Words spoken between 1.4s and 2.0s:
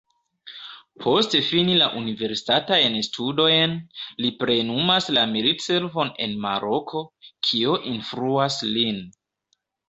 fini la